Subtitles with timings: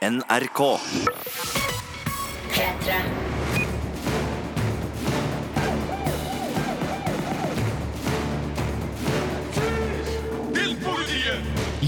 [0.00, 0.80] NRK.
[2.48, 2.94] P3.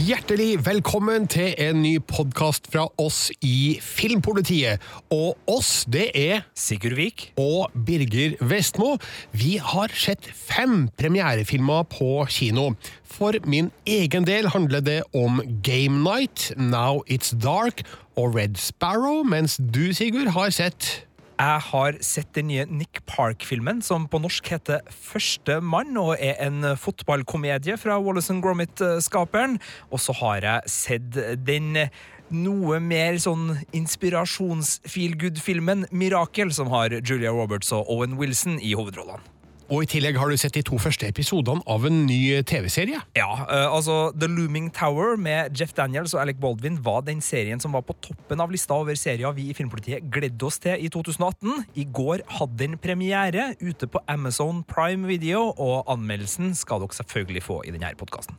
[0.03, 4.83] Hjertelig velkommen til en ny podkast fra oss i Filmpolitiet.
[5.15, 7.31] Og oss, det er Sigurd Vik.
[7.41, 8.97] og Birger Vestmo.
[9.33, 12.75] Vi har sett fem premierefilmer på kino.
[13.05, 17.85] For min egen del handler det om Game Night, Now It's Dark
[18.17, 21.07] og Red Sparrow, mens du, Sigurd, har sett
[21.41, 26.35] Jeg har sett den nye Nick Park-filmen, som på norsk heter Første mann, og er
[26.45, 29.59] en fotballkomedie fra Wallace Gromit-skaperen.
[29.91, 31.89] Og så har jeg sett den
[32.33, 39.32] noe mer sånn inspirasjons-feelgood-filmen Mirakel, som har Julia Roberts og Owen Wilson i hovedrollene.
[39.73, 42.99] Og i tillegg har du sett de to første episodene av en ny TV-serie.
[43.17, 47.63] Ja, eh, altså The Looming Tower med Jeff Daniels og Alec Baldwin var den serien
[47.63, 50.93] som var på toppen av lista over serier vi i Filmpolitiet gledde oss til i
[50.93, 51.65] 2018.
[51.81, 57.47] I går hadde den premiere ute på Amazon Prime Video, og anmeldelsen skal dere selvfølgelig
[57.49, 58.37] få i denne podkasten.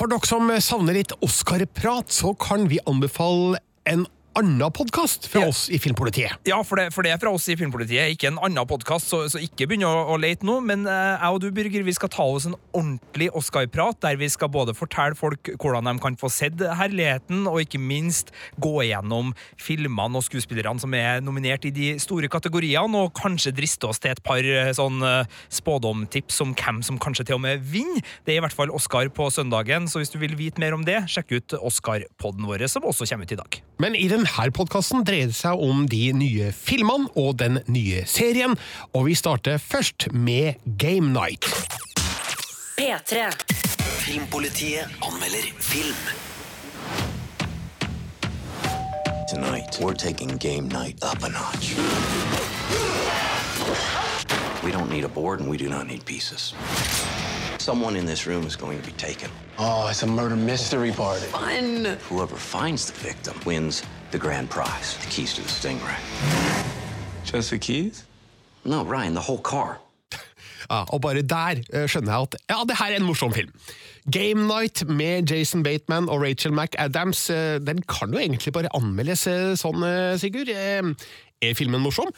[0.00, 5.66] For dere som savner litt Oscar-prat, så kan vi anbefale en annen podkast fra oss
[5.72, 6.36] i Filmpolitiet.
[6.44, 9.22] Ja, for det, for det er fra oss i Filmpolitiet, ikke en annen podkast, så,
[9.32, 10.58] så ikke begynn å, å lete nå.
[10.66, 14.28] Men eh, jeg og du, Birger, vi skal ta oss en ordentlig Oscar-prat, der vi
[14.32, 19.32] skal både fortelle folk hvordan de kan få sett herligheten, og ikke minst gå igjennom
[19.60, 24.12] filmene og skuespillerne som er nominert i de store kategoriene, og kanskje driste oss til
[24.12, 28.04] et par eh, sånn eh, spådomtips om hvem som kanskje til og med vinner.
[28.28, 30.84] Det er i hvert fall Oscar på søndagen, så hvis du vil vite mer om
[30.84, 33.62] det, sjekk ut Oscar-podden vår, som også kommer ut i dag.
[33.80, 34.25] Men i denne
[34.56, 38.56] podkasten dreier seg om de nye filmene og den nye serien,
[38.92, 41.46] og vi starter først med Game Night.
[42.76, 43.30] P3.
[44.06, 45.96] Filmpolitiet anmelder film.
[49.28, 51.74] Tonight, we're taking game night up a notch.
[54.62, 56.54] We don't need a board and we do not need pieces.
[57.58, 59.30] Someone in this room is going to be taken.
[59.58, 61.26] Oh, it's a murder mystery party.
[61.26, 61.98] Fun!
[62.08, 63.82] Whoever finds the victim wins
[64.16, 65.98] the grand prize, the keys to the Stingray.
[67.24, 68.04] Just the keys?
[68.64, 69.78] No, Ryan, the whole car.
[70.70, 73.52] Ja, og bare der eh, skjønner jeg at ja, det her er en morsom film.
[74.10, 79.26] Game Night med Jason Bateman og Rachel McAdams, eh, den kan jo egentlig bare anmeldes
[79.28, 79.84] eh, sånn,
[80.22, 80.48] Sigurd.
[80.48, 82.08] Er filmen morsom?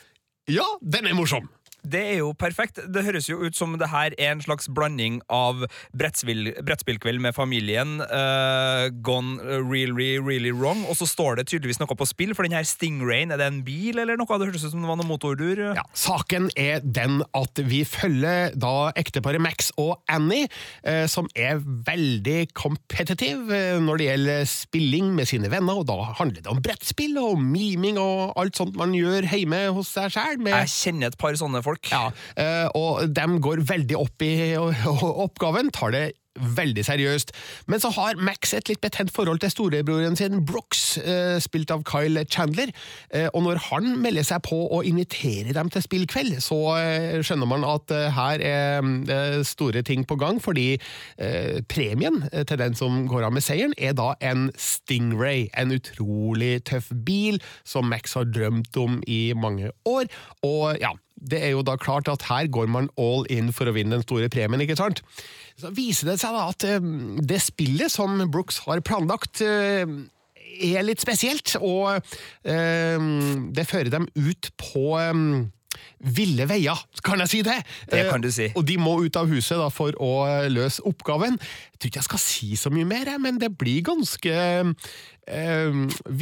[0.49, 1.51] Ja, den er morsom!
[1.87, 2.81] Det er jo perfekt.
[2.91, 5.63] Det høres jo ut som det her er en slags blanding av
[5.97, 11.95] brettspill, brettspillkveld med familien, uh, gone really, really wrong, og så står det tydeligvis noe
[11.99, 14.27] på spill, for den her Stingrayen, er det en bil eller noe?
[14.29, 15.63] Det høres ut som det var noe motordur.
[15.79, 20.51] Ja, Saken er den at vi følger da ekteparet Max og Annie,
[20.83, 25.97] uh, som er veldig competitive eh, når det gjelder spilling med sine venner, og da
[26.19, 30.43] handler det om brettspill og miming og alt sånt man gjør hjemme hos seg sjæl.
[30.49, 31.68] Jeg kjenner et par sånne folk.
[31.93, 34.33] Ja, eh, og de går veldig opp i
[35.27, 36.07] oppgaven, tar det
[36.39, 37.33] veldig seriøst.
[37.67, 41.83] Men så har Max et litt betent forhold til storebroren sin Brooks, eh, spilt av
[41.89, 42.71] Kyle Chandler,
[43.11, 46.61] eh, og når han melder seg på å invitere dem til spillkveld, så
[47.27, 50.79] skjønner man at her er store ting på gang, fordi
[51.67, 56.93] premien til den som går av med seieren, er da en Stingray, en utrolig tøff
[57.05, 60.07] bil som Max har drømt om i mange år,
[60.47, 63.75] og ja, det er jo da klart at her går man all in for å
[63.77, 65.03] vinne den store premien, ikke sant?
[65.59, 69.85] Så viser det seg da at eh, det spillet som Brooks har planlagt, eh,
[70.59, 71.99] er litt spesielt, og
[72.47, 73.09] eh,
[73.55, 74.87] det fører dem ut på
[76.01, 77.59] ville veier, kan jeg si det?
[77.91, 78.49] Det kan du si.
[78.51, 81.39] Eh, Og de må ut av huset da for å eh, løse oppgaven.
[81.39, 85.73] Jeg tror ikke jeg skal si så mye mer, men det blir ganske eh,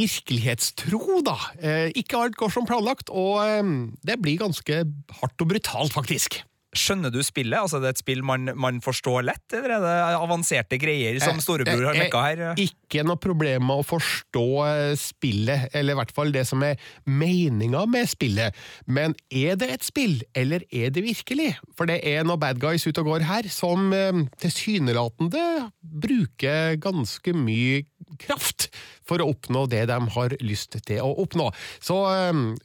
[0.00, 1.37] virkelighetstro, da.
[1.61, 3.72] Eh, ikke alt går som planlagt, og eh,
[4.06, 4.83] det blir ganske
[5.21, 6.41] hardt og brutalt, faktisk.
[6.76, 7.56] Skjønner du spillet?
[7.59, 11.41] Altså, det er et spill man, man forstår lett, eller er det avanserte greier som
[11.42, 12.42] storebror har Eh, mekka her?
[12.53, 16.62] eh, Ikke noe problem med å forstå eh, spillet, eller i hvert fall det som
[16.67, 16.76] er
[17.08, 18.55] meninga med spillet.
[18.87, 21.55] Men er det et spill, eller er det virkelig?
[21.78, 27.32] For det er noen bad guys ute og går her som eh, tilsynelatende bruker ganske
[27.37, 27.84] mye
[28.23, 28.69] kraft
[29.06, 31.49] for å oppnå det de har lyst til å oppnå.
[31.82, 31.94] Så
[32.31, 32.56] um,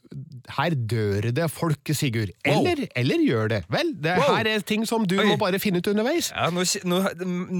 [0.58, 2.32] her dør det folk, Sigurd.
[2.48, 3.60] Eller, eller gjør det.
[3.70, 4.36] Vel, det Wow.
[4.40, 5.26] her er ting som du Oi.
[5.30, 6.32] må bare finne ut underveis.
[6.34, 6.98] Ja, nå, nå,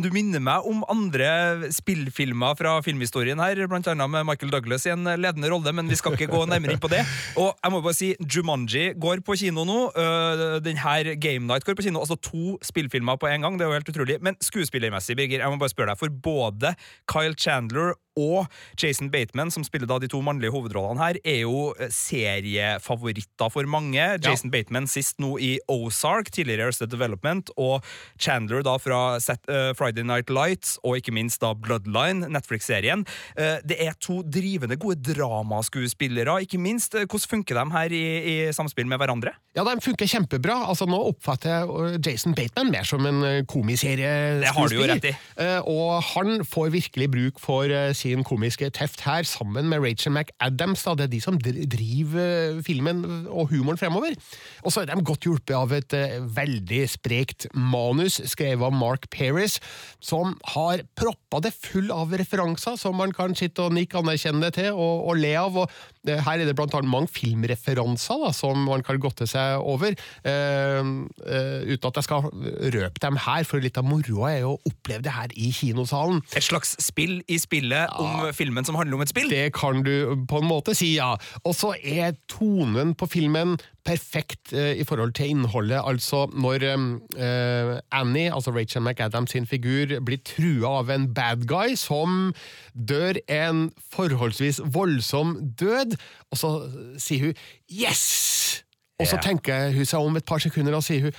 [0.02, 4.94] du minner meg om andre spillfilmer fra filmhistorien her, blant annet med Michael Douglas i
[4.96, 7.04] en ledende rolle, men vi skal ikke gå nærmere inn på det.
[7.40, 9.80] Og jeg må bare si, Jumanji går på kino nå.
[9.96, 12.02] øh, den her Game Night går på kino.
[12.04, 14.18] Altså to spillfilmer på en gang, det er jo helt utrolig.
[14.26, 16.74] Men skuespillermessig, Birger, jeg må bare spørre deg, for både
[17.10, 18.48] Kyle Chandler handler Og
[18.82, 23.68] Jason Bateman, som spiller da de to mannlige hovedrollene her, er jo eh, seriefavoritter for
[23.70, 24.04] mange.
[24.24, 27.86] Jason Bateman sist nå i Ozark, tidligere Arrested Development, og
[28.20, 33.06] Chandler da fra Set, uh, Friday Night Lights, og ikke minst da Bloodline, Netflix-serien.
[33.38, 36.96] Uh, det er to drivende gode dramaskuespillere, ikke minst.
[36.96, 38.04] Eh, Hvordan funker de her i,
[38.34, 39.34] i samspill med hverandre?
[39.56, 40.58] Ja, de funker kjempebra.
[40.72, 44.46] Altså, nå oppfatter jeg uh, Jason Bateman mer som en uh, komiserieskuespiller.
[44.46, 45.16] Det har du jo rett i.
[45.40, 50.16] Uh, og han får virkelig bruk for eh, sin komiske teft her, sammen med Rachel
[50.16, 50.84] McAdams.
[50.86, 50.96] Da.
[50.98, 54.18] Det er de som driver eh, filmen og humoren fremover.
[54.66, 59.08] Og så er de godt hjulpet av et eh, veldig sprekt manus skrevet av Mark
[59.14, 59.60] Paris,
[60.04, 64.72] som har proppa det full av referanser som man kan sitte og nikke anerkjennende til
[64.74, 65.62] og, og le av.
[65.64, 65.70] og
[66.08, 69.96] eh, her er det blant annet mange filmreferanser da, som man kan godte seg over,
[70.28, 74.72] eh, uten at jeg skal røpe dem her, for litt av moroa er jo å
[74.72, 76.22] oppleve det her i kinosalen.
[76.36, 79.30] Et slags spill i spillet om filmen som handler om et spill?
[79.32, 81.14] Det kan du på en måte si, ja.
[81.44, 85.82] Og så er tonen på filmen perfekt eh, i forhold til innholdet.
[85.84, 91.76] Altså, når eh, Annie, altså Rachel McAdams sin figur, blir trua av en bad guy
[91.76, 92.34] som
[92.74, 95.98] dør en forholdsvis voldsom død,
[96.32, 96.52] og så
[96.98, 97.34] sier hun
[97.72, 98.64] 'yes'!
[99.02, 101.18] Og så tenker hun seg om et par sekunder og sier hun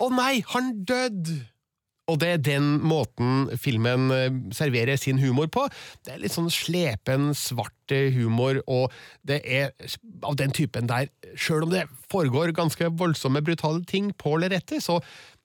[0.00, 1.53] 'å nei, han døde'!
[2.10, 5.66] Og det er den måten filmen eh, serverer sin humor på.
[6.04, 8.92] Det er litt sånn slepen, svart eh, humor, og
[9.24, 9.72] det er
[10.24, 15.00] av den typen der, sjøl om det foregår ganske voldsomme, brutale ting på lerretet, så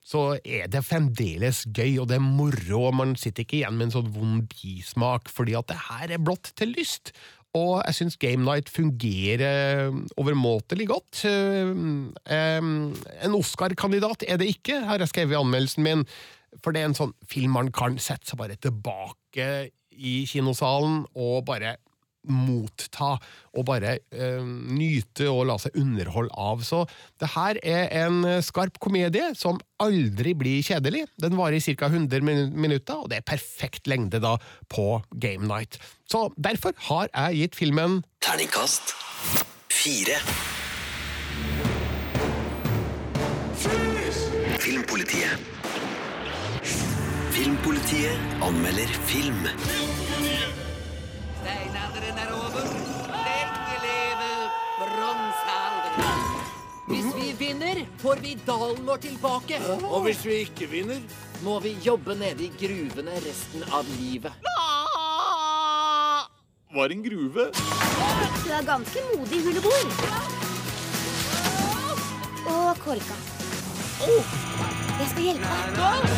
[0.10, 3.90] så er det fremdeles gøy, og det er moro, og man sitter ikke igjen med
[3.90, 7.12] en sånn vond bismak, fordi at det her er blått til lyst.
[7.58, 11.24] Og jeg syns Game Night fungerer overmåtelig godt.
[11.30, 11.72] Eh,
[12.30, 16.06] En Oscar-kandidat er det ikke, har jeg skrevet i anmeldelsen min,
[16.64, 19.70] for det er en sånn film man kan sette seg bare tilbake
[20.00, 21.78] i kinosalen og bare
[22.30, 23.14] motta
[23.56, 26.64] og bare eh, nyte og la seg underholde av.
[26.68, 26.84] Så
[27.22, 31.06] det her er en skarp komedie som aldri blir kjedelig.
[31.22, 31.88] Den varer i ca.
[31.88, 34.36] 100 min minutter, og det er perfekt lengde da
[34.72, 35.80] på Game Night.
[36.12, 38.94] Så derfor har jeg gitt filmen Terningkast
[39.80, 40.20] fire.
[44.60, 45.59] Filmpolitiet.
[47.32, 49.44] Filmpolitiet anmelder film.
[51.40, 52.66] Steinalderen er over.
[53.14, 54.30] Lenge leve
[54.80, 56.24] bronsealderen.
[56.90, 59.62] Hvis vi vinner, får vi dalen vår tilbake.
[59.84, 61.06] Og hvis vi ikke vinner?
[61.44, 64.34] Må vi jobbe nede i gruvene resten av livet.
[66.74, 67.50] Var en gruve.
[67.54, 69.88] Du er ganske modig, huleboer.
[72.50, 73.16] Og korka.
[75.00, 75.48] Jeg skal hjelpe
[75.78, 76.10] deg.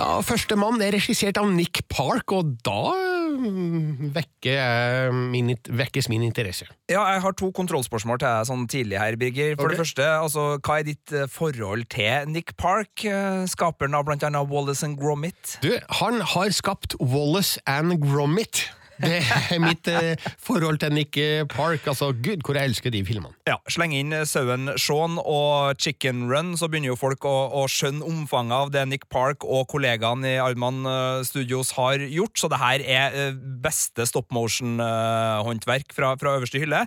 [0.00, 2.92] Ja, Førstemann er regissert av Nick Park, og da
[3.36, 6.68] mm, vekker min, vekkes min interesse.
[6.92, 9.54] Ja, jeg har to kontrollspørsmål til deg sånn tidlig her, Birger.
[9.56, 9.76] For okay.
[9.76, 14.24] det første, altså, hva er ditt eh, forhold til Nick Park, eh, skaperen av blant
[14.28, 15.56] annet Wallace and Gromit?
[15.64, 15.72] Du,
[16.02, 18.68] han har skapt Wallace and Gromit.
[19.00, 19.20] Det
[19.54, 21.16] er mitt eh, forhold til Nick
[21.52, 21.86] Park.
[21.88, 23.32] Altså, gud, hvor jeg elsker de filmene.
[23.48, 27.64] Ja, Sleng inn eh, sauen Shaun og Chicken Run, så begynner jo folk å, å
[27.70, 32.36] skjønne omfanget av det Nick Park og kollegaene i Arman eh, Studios har gjort.
[32.40, 33.18] Så det her er
[33.64, 36.84] beste stop motion-håndverk fra, fra øverste hylle.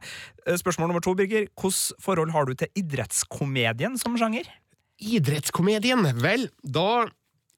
[0.60, 1.48] Spørsmål nummer to, Birger.
[1.53, 4.50] Hvilket forhold har du til idrettskomedien som sjanger?
[5.03, 7.05] Idrettskomedien, vel, da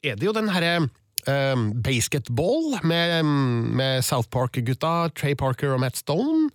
[0.06, 0.88] er det jo den herre
[1.28, 6.50] um, basketball med, med South Park-gutta, Trey Parker og Matt Stone.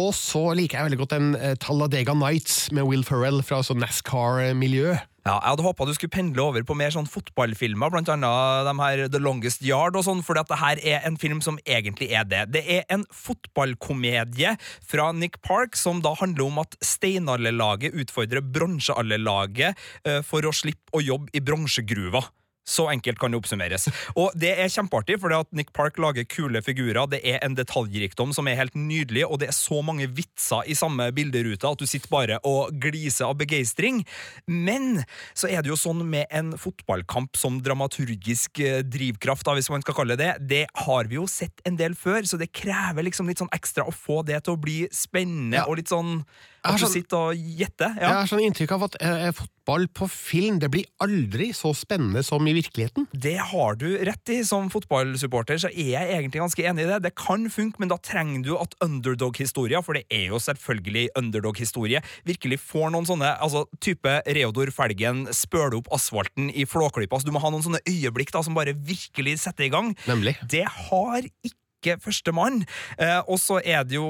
[0.00, 3.82] Og så liker jeg veldig godt den uh, Talladega Nights med Will Ferrell fra sånn
[3.84, 4.96] NASCAR-miljø.
[5.24, 8.74] Ja, jeg hadde håpa du skulle pendle over på mer sånn fotballfilmer, blant annet de
[8.76, 12.26] her The Longest Yard og sånn, for det her er en film som egentlig er
[12.28, 12.42] det.
[12.52, 14.52] Det er en fotballkomedie
[14.84, 20.92] fra Nick Park som da handler om at steinalderlaget utfordrer bronsealderlaget eh, for å slippe
[20.92, 22.26] å jobbe i bronsegruva.
[22.66, 23.86] Så enkelt kan det oppsummeres.
[24.16, 27.04] Og det er kjempeartig, for at Nick Park lager kule figurer.
[27.12, 30.74] Det er en detaljrikdom som er helt nydelig, og det er så mange vitser i
[30.74, 34.02] samme bilderute at du sitter bare og gliser av begeistring.
[34.48, 35.04] Men
[35.36, 39.84] så er det jo sånn med en fotballkamp som dramaturgisk eh, drivkraft, da, hvis man
[39.84, 43.04] skal kalle det det, det har vi jo sett en del før, så det krever
[43.04, 45.66] liksom litt sånn ekstra å få det til å bli spennende Ja.
[45.68, 46.22] og litt sånn
[46.64, 47.96] Jeg har du sånn- sitter og gjetter.
[48.00, 50.58] Jeg har sånn inntrykk av at eh, fotball på film.
[50.62, 53.06] Det blir aldri så spennende som i virkeligheten.
[53.12, 54.38] Det har du rett i.
[54.44, 57.02] Som fotballsupporter så er jeg egentlig ganske enig i det.
[57.04, 62.00] Det kan funke, men da trenger du at underdog-historia, for det er jo selvfølgelig underdog-historie,
[62.24, 67.16] virkelig får noen sånne altså type Reodor Felgen spøler opp asfalten i Flåklypa.
[67.18, 69.92] Altså, du må ha noen sånne øyeblikk da som bare virkelig setter i gang.
[70.08, 70.36] Nemlig.
[70.48, 72.62] Det har ikke ikke førstemann.
[72.98, 74.08] Eh, og så er det jo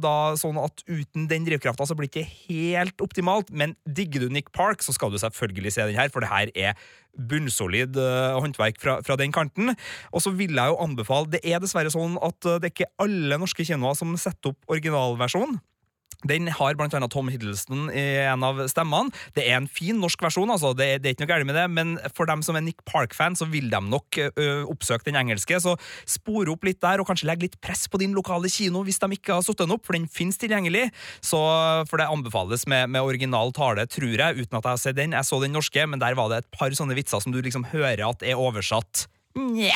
[0.00, 4.34] da sånn at uten den drivkrafta så blir det ikke helt optimalt, men digger du
[4.34, 6.90] Nick Park, så skal du selvfølgelig se den her, for det her er
[7.30, 9.74] bunnsolid uh, håndverk fra, fra, den kanten.
[10.14, 12.92] Og så vil jeg jo anbefale Det er dessverre sånn at uh, det er ikke
[13.02, 15.58] alle norske kinoer som setter opp originalversjonen.
[16.28, 19.14] Den har blant annet Tom Hiddleston i en av stemmene.
[19.36, 20.72] Det er en fin norsk versjon, altså.
[20.76, 23.38] det, det, er ikke noe galt med det, men for dem som er Nick Park-fan,
[23.38, 25.60] så vil de nok ø, oppsøke den engelske.
[25.62, 25.76] Så
[26.08, 29.10] spore opp litt der, og kanskje legge litt press på din lokale kino hvis de
[29.16, 30.88] ikke har satt den opp, for den finnes tilgjengelig.
[31.24, 31.40] Så,
[31.90, 35.16] for det anbefales med, med, original tale, tror jeg, uten at jeg har sett den.
[35.16, 37.68] Jeg så den norske, men der var det et par sånne vitser som du liksom
[37.72, 39.06] hører at er oversatt.
[39.38, 39.72] Nje.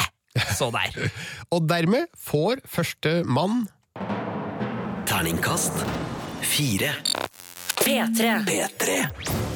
[0.55, 0.97] Så der.
[1.55, 3.65] og dermed får første mann
[5.07, 6.14] Terningkast.
[6.45, 6.93] P3.
[8.45, 9.54] P3.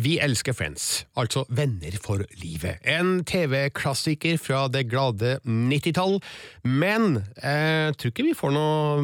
[0.00, 2.78] Vi elsker Friends, altså Venner for livet.
[2.88, 6.14] En TV-klassiker fra det glade 90-tall.
[6.64, 9.02] Men jeg tror ikke vi får noe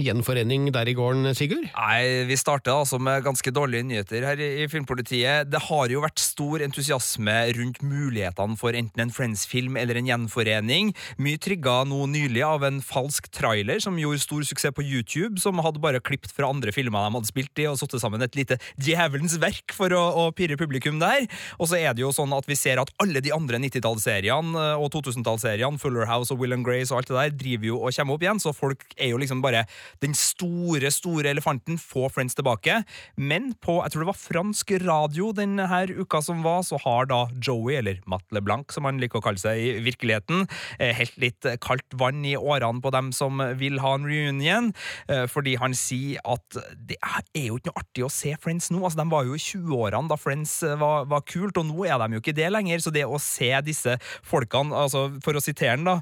[0.00, 1.66] gjenforening der i gården, Sigurd?
[1.74, 5.50] Nei, vi starter altså med ganske dårlige nyheter her i Filmpolitiet.
[5.52, 10.94] Det har jo vært stor entusiasme rundt mulighetene for enten en Friends-film eller en gjenforening.
[11.20, 15.60] Mye trigga nå nylig av en falsk trailer som gjorde stor suksess på YouTube, som
[15.60, 18.56] hadde bare klippet fra andre filmer de hadde spilt i, og satt sammen et lite
[18.80, 21.26] djevelens verk for å, å pirre publikum der.
[21.58, 24.88] Og så er det jo sånn at vi ser at alle de andre 90-tallsseriene og
[24.94, 28.16] 2000-tallsseriene, Fuller House og Will and Grace og alt det der, driver jo og kommer
[28.16, 29.64] opp igjen, så folk er jo liksom bare
[30.04, 31.78] den store, store elefanten.
[31.80, 32.80] Få Friends tilbake.
[33.16, 35.68] Men på, jeg tror det var fransk radio denne
[36.00, 39.40] uka som var, så har da Joey, eller Matt LeBlanc som han liker å kalle
[39.40, 40.46] seg i virkeligheten,
[40.78, 44.72] eh, helt litt kaldt vann i årene på dem som vil ha en reunion,
[45.08, 48.82] eh, fordi han sier at det er jo ikke noe artig å se Friends nå.
[48.82, 51.98] Altså, De var jo i 20-årene da Friends eh, var, var, kult, og nå er
[52.02, 52.84] de jo ikke det lenger.
[52.84, 53.96] Så det å se disse
[54.26, 56.00] folkene, altså for å sitere den, da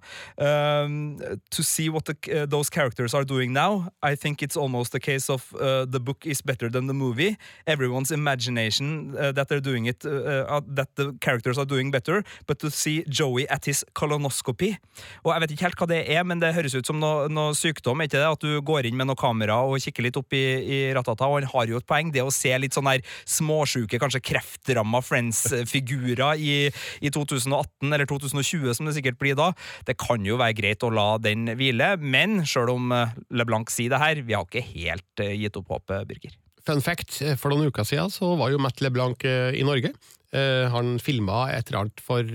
[0.85, 1.19] um,
[1.55, 5.01] To see what the, uh, those characters are doing now, I think it's almost a
[5.01, 7.37] case of uh, the book is better than the movie.
[7.67, 12.59] Everyone's imagination uh, that they're doing it, uh, that the characters are doing better, but
[12.61, 14.79] to see Joey at his colonoscopy
[15.25, 17.55] Og jeg vet ikke helt hva det er, men det høres ut som noe, noe
[17.57, 18.27] sykdom, ikke det?
[18.27, 21.41] At du går inn med noe kamera og kikker litt opp i, i ratata, og
[21.41, 26.41] han har jo et poeng, det å se litt sånn her småsjuke, kanskje kreftramma Friends-figurer
[26.41, 26.57] i,
[27.05, 29.53] i 2018 eller 2020, som det sikkert blir da.
[29.87, 33.93] Det kan jo være greit å la den hvile, men sjøl om eh, LeBlanc sier
[33.93, 36.37] det her, vi har ikke helt eh, gitt opp håpet, Birger.
[36.69, 39.95] Fun fact, eh, for noen uker siden så var jo Matt LeBlanc i Norge.
[40.29, 42.35] Han filma et eller annet for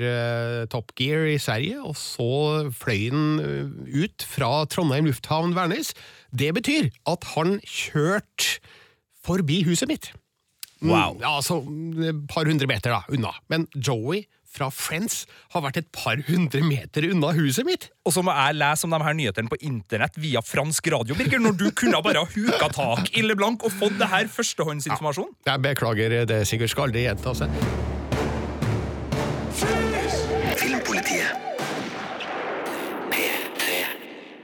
[0.73, 5.91] Top Gear i Sverige, og så fløy han ut fra Trondheim lufthavn Værnes.
[6.33, 8.57] Det betyr at han kjørte
[9.21, 10.09] forbi huset mitt.
[10.83, 11.17] Wow.
[11.21, 11.61] Ja, altså
[12.03, 13.33] et par hundre meter da, unna.
[13.51, 15.23] Men Joey fra Friends
[15.55, 17.89] har vært et par hundre meter unna huset mitt.
[18.05, 21.41] Og så må jeg lese om de her nyhetene på internett via fransk radio, Birger,
[21.41, 25.33] når du kunne bare ha huka tak i LeBlanc og fått det her førstehåndsinformasjon.
[25.47, 27.92] Ja, jeg beklager det, sikkert Skal aldri gjenta seg.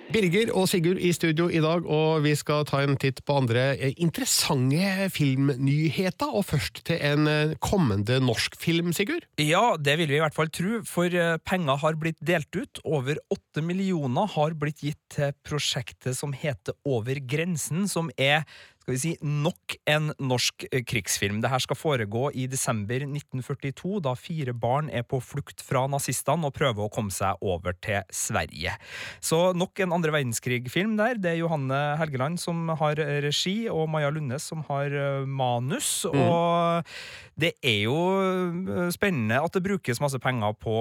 [0.10, 3.76] Birger og Sigurd i studio i dag, og vi skal ta en titt på andre
[4.02, 6.32] interessante filmnyheter.
[6.34, 9.28] Og først til en eh, kommende norsk film, Sigurd?
[9.38, 12.82] Ja, det vil vi i hvert fall tro, for eh, penger har blitt delt ut.
[12.90, 18.48] Over åtte millioner har blitt gitt til prosjektet som heter Over grensen, som er
[18.82, 21.20] skal vi si, nok en norsk krigsfilm.
[21.20, 21.42] krigsfilm.
[21.42, 26.56] Dette skal foregå i desember 1942, da fire barn er på flukt fra nazistene og
[26.56, 28.76] prøver å komme seg over til Sverige.
[29.22, 31.20] Så nok en andre verdenskrig-film der.
[31.20, 36.06] Det er Johanne Helgeland som har regi, og Maja Lundes som har eh, manus.
[36.10, 36.20] Mm.
[36.20, 36.94] Og
[37.40, 40.76] det er jo eh, spennende at det brukes masse penger på,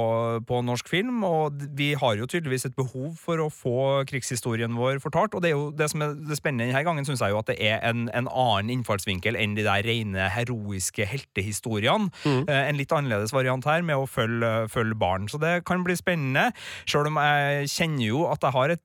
[0.47, 5.03] på, norsk film, og vi har jo tydeligvis et behov for å få krigshistorien vår
[5.05, 5.35] fortalt.
[5.35, 7.51] Og det er jo det som er det spennende denne gangen, syns jeg jo at
[7.51, 12.09] det er en en, en annen innfallsvinkel enn de der rene heroiske heltehistoriene.
[12.25, 15.27] Eh, En litt annerledes variant her med å følge, følge barn.
[15.29, 16.49] Så det kan bli spennende,
[16.89, 18.83] sjøl om jeg kjenner jo at jeg har et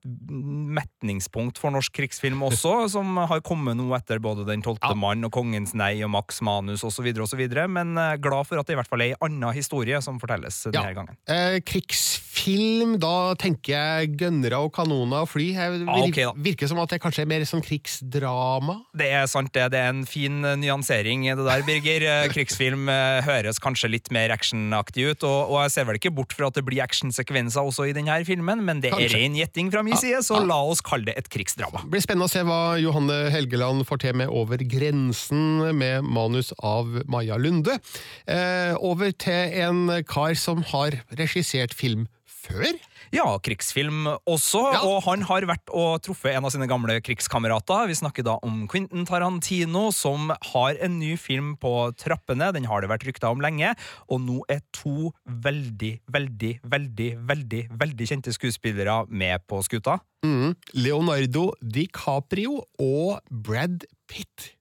[0.74, 5.32] metningspunkt for norsk krigsfilm også, som har kommet nå etter både Den tolvte mann og
[5.34, 8.90] Kongens nei og Max Manus osv., osv., men eh, glad for at det i hvert
[8.90, 11.16] fall er ei anna historie som fortelles denne gangen.
[11.30, 15.50] Eh, krigsfilm, da tenker jeg gønnere og kanoner og fly.
[15.54, 16.40] Jeg vir Ja, ok.
[16.44, 18.78] Virker som at det kanskje er mer sånn krigsdrama.
[18.94, 19.64] Det er sant, det.
[19.74, 22.04] Det er en fin eh, nyansering, det der, Birger.
[22.06, 26.12] Eh, Krigsfilm eh, høres kanskje litt mer actionaktig ut, og, og jeg ser vel ikke
[26.14, 29.08] bort fra at det blir actionsekvenser også i denne filmen, men det Kanskje.
[29.10, 31.82] er ren gjetting fra min side, så la oss kalle det et krigsdrama.
[31.82, 36.54] Det blir spennende å se hva Johanne Helgeland får til med Over grensen, med manus
[36.62, 37.80] av Maja Lunde.
[38.30, 42.06] Eh, over til en kar som har regissert film
[42.44, 42.78] før.
[43.14, 47.88] Ja, krigsfilm også, og han har vært og truffet en av sine gamle krigskamerater.
[47.90, 52.50] Vi snakker da om Quentin Tarantino, som har en ny film på trappene.
[52.56, 53.74] Den har det vært rykter om lenge,
[54.08, 60.00] og nå er to veldig, veldig, veldig, veldig, veldig kjente skuespillere med på skuta.
[60.24, 60.54] Mm.
[60.80, 64.54] Leonardo DiCaprio og Brad Pitt.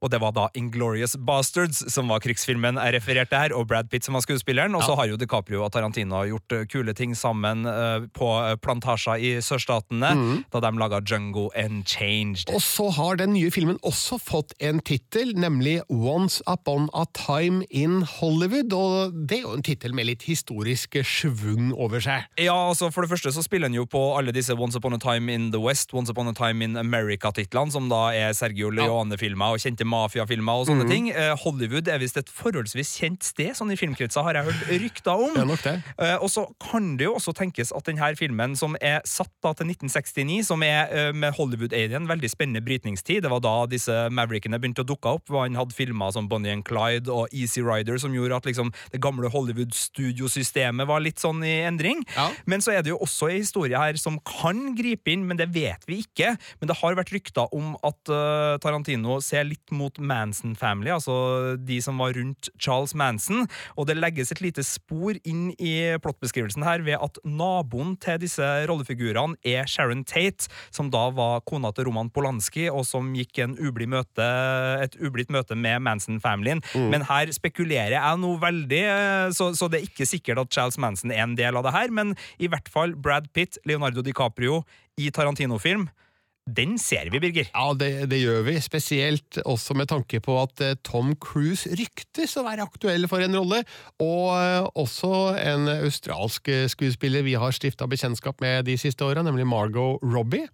[0.00, 4.06] Og det var da Inglorious Bastards som var krigsfilmen jeg refererte her, og Brad Pitt
[4.06, 4.74] som var skuespilleren.
[4.76, 8.54] Og så har jo DiCaprio og Tarantino gjort eh, kule ting sammen uh, på eh,
[8.64, 10.12] plantasjer i sørstatene,
[10.52, 12.48] da de laga Jungo Unchanged.
[12.54, 17.66] Og så har den nye filmen også fått en tittel, nemlig Once Upon a Time
[17.68, 18.72] in Hollywood.
[18.72, 22.24] Og det er jo en tittel med litt historisk svung over seg.
[22.40, 25.02] Ja, altså For det første så spiller han jo på alle disse Once Upon a
[25.02, 29.56] Time in the West, Once Upon a Time in America-titlene, som da er Sergio Leone-filmer
[29.56, 30.90] og kjente mafiafilmer og sånne Mhm.
[30.90, 31.10] ting.
[31.10, 35.12] Eh, Hollywood er visst et forholdsvis kjent sted, sånn i filmkretser har jeg hørt rykter
[35.26, 35.34] om.
[35.34, 35.82] Det er nok det.
[35.98, 39.52] Eh, og så kan det jo også tenkes at denne filmen, som er satt da
[39.52, 43.22] til 1969, som er eh, med Hollywood-Alien, veldig spennende brytningstid.
[43.22, 45.26] Det var da disse Maverickene begynte å dukke opp.
[45.28, 48.72] hvor Han hadde filmer som Bonnie and Clyde og Easy Rider, som gjorde at liksom,
[48.92, 52.04] det gamle Hollywood-studiosystemet var litt sånn i endring.
[52.46, 55.48] Men så er det jo også en historie her som kan gripe inn, men det
[55.54, 56.36] vet vi ikke.
[56.60, 58.04] Men det har vært rykter om at
[58.60, 63.46] Tarantino ser litt mot Manson Family, altså de som var rundt Charles Manson,
[63.76, 68.46] og det legges et lite spor inn i plottbeskrivelsen her ved at naboen til disse
[68.70, 73.56] rollefigurene er Sharon Tate, som da var kona til Roman Polanski, og som gikk en
[73.60, 74.26] ubli møte,
[74.84, 76.62] et ublidt møte med Manson-familien.
[76.92, 80.78] Men her spekulerer jeg nå veldig, eh, så, så det er ikke sikkert at Charles
[80.80, 84.62] Manson er en del av det her, men i hvert fall Brad Pitt, Leonardo DiCaprio
[85.00, 85.88] i Tarantino-film.
[86.56, 87.50] Den ser vi, Birger.
[87.52, 92.36] Ja, det, det gjør vi, spesielt også med tanke på at eh, Tom Cruise ryktes
[92.40, 93.62] å være aktuell for en rolle,
[94.02, 99.24] og eh, også en australsk eh, skuespiller vi har stifta bekjentskap med de siste åra,
[99.26, 100.48] nemlig Margot Robbie.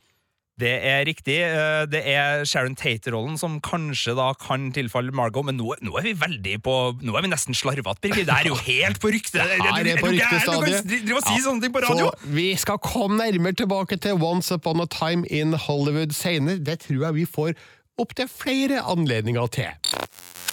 [0.58, 1.34] Det er riktig.
[1.44, 6.02] eh, Det er Sharon Tate-rollen som kanskje da kan tilfalle Margot, men nå, nå er
[6.06, 8.24] vi veldig på Nå er vi nesten slarvete, Birger.
[8.24, 9.36] Det er jo helt på rykte!
[9.36, 11.42] Her er på Du kan si Ja.
[11.44, 12.08] sånne ting på radio!
[12.08, 16.56] Så vi skal komme nærmere tilbake til Once Upon a Time in Hollywood senere.
[16.64, 17.52] Det tror jeg vi får
[17.98, 19.68] opptil flere anledninger til.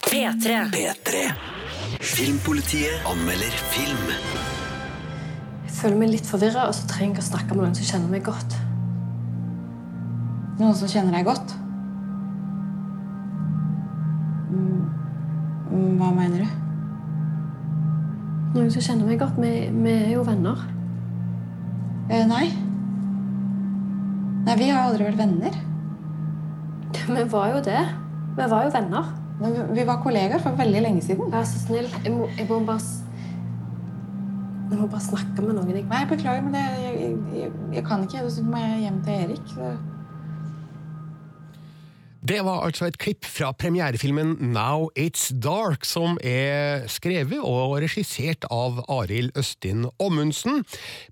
[0.03, 0.67] P3.
[0.75, 1.23] P3.
[2.03, 4.11] Filmpolitiet anmelder film.
[5.63, 8.11] Jeg føler meg litt forvirra, og så trenger jeg å snakke med noen som kjenner
[8.11, 8.59] meg godt.
[10.59, 11.53] Noen som kjenner deg godt?
[14.53, 16.59] Mm, Hva mener du?
[18.53, 19.39] Noen som kjenner meg godt.
[19.41, 20.59] Vi, vi er jo venner.
[22.13, 22.45] Eh, nei.
[24.43, 25.55] Nei, vi har aldri vært venner.
[27.07, 27.79] Vi var jo det.
[28.37, 29.07] Vi var jo venner.
[29.39, 31.31] Men vi- vi var kollegaer for veldig lenge siden.
[31.33, 31.89] Vær så snill.
[32.03, 32.79] Jeg må, jeg må bare
[34.69, 35.69] Jeg må bare snakke med noen.
[35.69, 38.29] Jeg, Nei, beklager, men det, jeg, jeg, jeg, jeg kan ikke.
[38.29, 39.41] Så må jeg hjem til Erik.
[39.53, 39.73] Så.
[42.23, 48.45] Det var altså et klipp fra premierefilmen Now It's Dark, som er skrevet og regissert
[48.47, 50.61] av Arild Østin Ommundsen.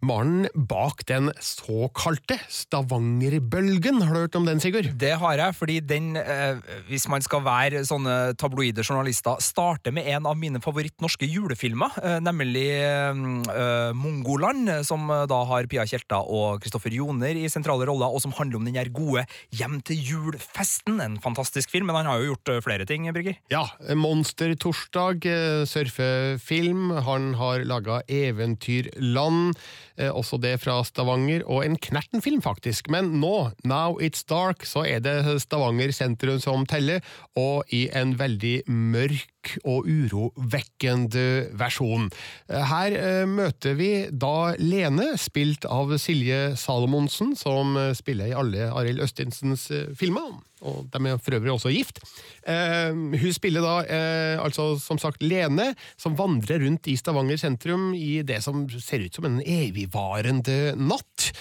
[0.08, 4.00] Mannen bak den såkalte Stavanger-bølgen.
[4.06, 4.88] Har du hørt om den, Sigurd?
[5.02, 10.08] Det har jeg, fordi den, eh, hvis man skal være sånne tabloide journalister, starter med
[10.08, 16.24] en av mine favoritt-norske julefilmer, eh, nemlig eh, Mongoland, som eh, da har Pia Tjelta
[16.24, 20.00] og Kristoffer Joner i sentrale roller, og som handler om den her gode Hjem til
[20.00, 21.00] jul-festen.
[21.01, 23.37] En fantastisk film, men han har jo gjort eh, flere ting, Brygger?
[23.51, 23.63] Ja,
[23.97, 26.91] Monster-torsdag, eh, surfefilm.
[27.07, 29.57] Han har laga Eventyrland,
[29.97, 32.91] eh, også det fra Stavanger, og en Knerten-film, faktisk.
[32.93, 37.01] Men nå, Now It's Dark, så er det Stavanger sentrum som teller,
[37.35, 42.10] og i en veldig mørk mørk og urovekkende versjon.
[42.47, 49.01] Her eh, møter vi da Lene, spilt av Silje Salomonsen, som spiller i alle Arild
[49.01, 50.39] Østinsens eh, filmer.
[50.62, 52.04] Og de er for øvrig også gift.
[52.45, 58.21] Eh, hun spiller da altså som sagt Lene, som vandrer rundt i Stavanger sentrum i
[58.21, 61.32] det som ser ut som en evigvarende natt,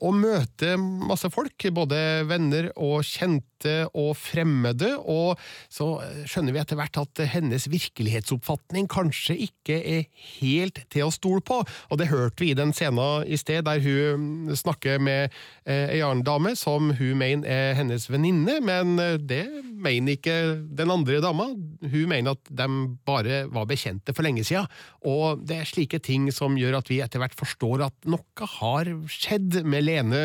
[0.00, 5.38] og møter masse folk, både venner og kjente og fremmede, og
[5.72, 5.88] så
[6.28, 10.06] skjønner vi etter hvert at hennes virkelighetsoppfatning kanskje ikke er
[10.40, 13.82] helt til å stole på, og det hørte vi i den scenen i sted, der
[13.84, 15.32] hun snakker med
[15.66, 19.44] eh, ei annen dame som hun mener er hennes venninne, men eh, det
[19.76, 20.36] mener ikke
[20.76, 21.48] den andre dama.
[21.82, 22.68] Hun mener at de
[23.06, 24.68] bare var bekjente for lenge siden,
[25.06, 28.90] og det er slike ting som gjør at vi etter hvert forstår at noe har
[29.10, 30.22] skjedd med Lene,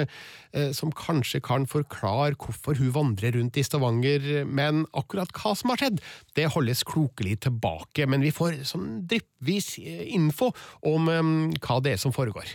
[0.55, 5.73] eh, som kanskje kan forklare hvorfor hun vandrer rundt i Stavanger, men akkurat hva som
[5.73, 6.01] har skjedd,
[6.37, 11.95] det holdes klokelig tilbake, men vi får sånn dryppvis eh, info om eh, hva det
[11.95, 12.45] er som foregår.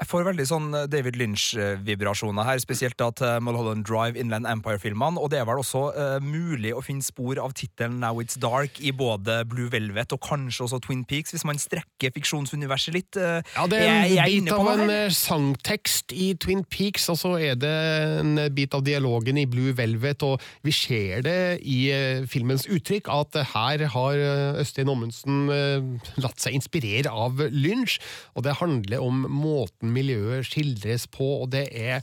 [0.00, 5.20] Jeg får veldig sånn David Lynch-vibrasjoner her, spesielt da til Mulholland Drive, Inland Empire-filmene.
[5.20, 8.80] Og det er vel også uh, mulig å finne spor av tittelen Now It's Dark
[8.80, 13.18] i både Blue Velvet og kanskje også Twin Peaks, hvis man strekker fiksjonsuniverset litt.
[13.20, 17.10] Uh, Ja, det er en jeg- jeg bit av en eh, sangtekst i Twin Peaks,
[17.12, 17.74] og så er det
[18.22, 21.36] en bit av dialogen i Blue Velvet, og vi ser det
[21.68, 27.12] i uh, filmens uttrykk at eh, her har eh, Øystein Ommundsen eh, latt seg inspirere
[27.12, 27.98] av Lynch,
[28.34, 32.02] og det handler om måten miljøet skildres på, og det er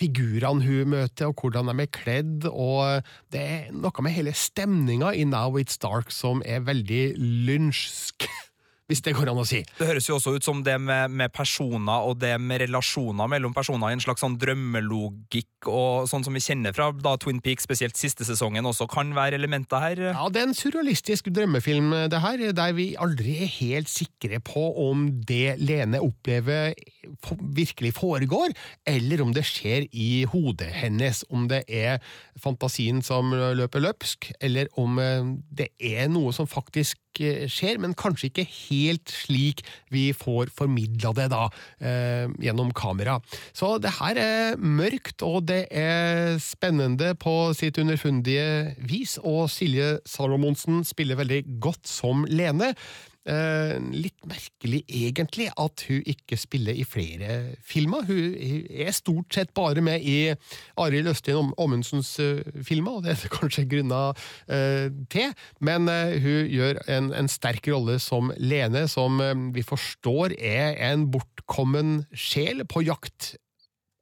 [0.00, 5.12] figurene hun møter, og hvordan de er kledd, og det er noe med hele stemninga
[5.14, 7.04] i Now It's Dark som er veldig
[7.46, 8.26] lynchsk,
[8.90, 9.62] hvis det går an å si.
[9.78, 13.54] Det høres jo også ut som det med, med personer og det med relasjoner mellom
[13.54, 17.66] personer i en slags sånn drømmelogikk, og sånn som vi kjenner fra da Twin Peaks,
[17.68, 20.02] spesielt siste sesongen, også kan være elementer her.
[20.10, 24.64] Ja, det er en surrealistisk drømmefilm, det her, der vi aldri er helt sikre på
[24.88, 26.74] om det Lene opplever
[27.54, 28.54] virkelig foregår,
[28.88, 32.00] eller om det skjer i hodet hennes, om det er
[32.40, 37.96] fantasien som løper løpsk, eller om eh, det er noe som faktisk eh, skjer, men
[37.98, 38.79] kanskje ikke helt
[39.10, 39.62] slik
[39.92, 41.48] vi får formidla det da,
[41.80, 43.18] eh, gjennom kamera.
[43.52, 49.98] Så det her er mørkt, og det er spennende på sitt underfundige vis, og Silje
[50.08, 52.74] Salomonsen spiller veldig godt som Lene.
[53.28, 58.06] Eh, litt merkelig egentlig at hun ikke spiller i flere filmer.
[58.08, 58.32] Hun
[58.72, 60.32] er stort sett bare med i
[60.80, 64.16] Arild Østin Om- Ommundsens eh, filmer, og det er det kanskje grunner
[64.48, 69.66] eh, til, men eh, hun gjør en, en sterk rolle som Lene, som eh, vi
[69.68, 73.34] forstår er en bortkommen sjel på jakt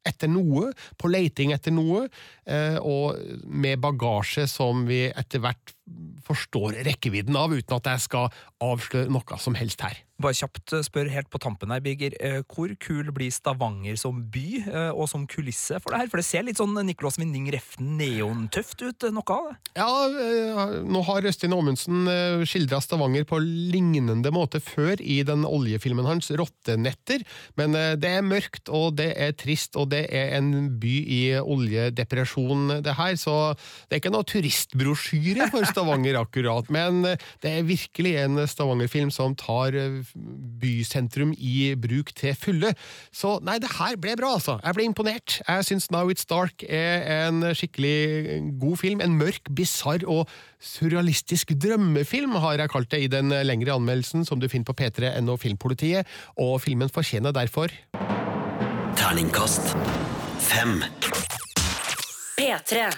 [0.07, 2.07] etter noe, på leiting etter noe,
[2.47, 5.75] eh, og med bagasje som vi etter hvert
[6.27, 8.29] forstår rekkevidden av, uten at jeg skal
[8.65, 10.08] avsløre noe som helst her.
[10.19, 12.15] Bare kjapt eh, spør helt på tampen her, Birger.
[12.19, 16.09] eh, Hvor kul blir Stavanger som by eh, og som kulisse for det her?
[16.11, 19.55] For det ser litt sånn Nicolas Winding Refn neontøft ut, noe av det.
[19.79, 22.11] Ja, nå har Østin Aamundsen
[22.51, 27.23] skildra Stavanger på lignende måte før i den oljefilmen hans, 'Rottenetter',
[27.61, 32.83] men det er mørkt, og det er trist, og det er en by i oljedepresjon,
[32.83, 33.55] det her, så
[33.87, 39.39] det er ikke noe turistbrosjyre for Stavanger akkurat, men det er virkelig en Stavanger-film som
[39.39, 39.79] tar
[40.61, 42.73] bysentrum i bruk til fulle.
[43.15, 44.59] Så nei, det her ble bra, altså.
[44.65, 45.39] Jeg ble imponert.
[45.45, 49.05] Jeg syns Now It's Dark er en skikkelig god film.
[49.05, 50.29] En mørk, bisarr og
[50.63, 55.39] surrealistisk drømmefilm, har jeg kalt det i den lengre anmeldelsen som du finner på p3.no
[55.39, 57.73] Filmpolitiet, og filmen fortjener derfor
[58.99, 59.75] Terningkast
[60.39, 60.83] fem.
[62.39, 62.91] P3.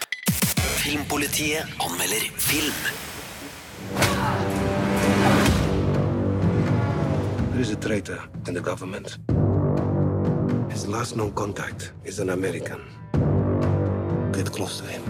[0.80, 2.74] Filmpolitiet anmelder film.
[7.60, 9.18] Is a traitor in the government.
[10.70, 12.80] His last known contact is an American.
[14.32, 15.02] Get close to him.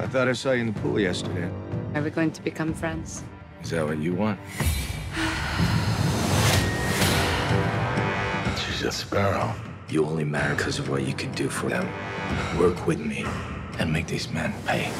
[0.00, 1.48] I thought I saw you in the pool yesterday.
[1.94, 3.22] Are we going to become friends?
[3.62, 4.40] Is that what you want?
[8.58, 9.54] She's a sparrow.
[9.88, 11.86] You only matter because of what you can do for them.
[12.58, 13.24] Work with me
[13.78, 14.90] and make these men pay.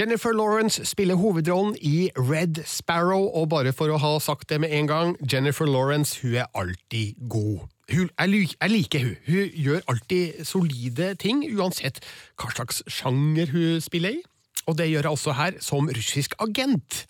[0.00, 4.72] Jennifer Lawrence spiller hovedrollen i Red Sparrow, og bare for å ha sagt det med
[4.72, 7.66] en gang, Jennifer Lawrence hun er alltid god.
[7.92, 9.18] Hun, jeg, liker hun.
[9.26, 12.00] Hun gjør alltid solide ting, uansett
[12.40, 14.22] hva slags sjanger hun spiller i.
[14.64, 17.02] Og det gjør jeg også her, som russisk agent.